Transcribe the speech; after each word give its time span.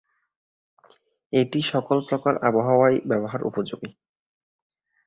এটি 1.33 1.59
সকল 1.63 1.97
প্রকার 2.09 2.33
আবহাওয়ায় 2.41 2.97
ব্যবহার 3.05 3.41
উপযোগী। 3.43 3.89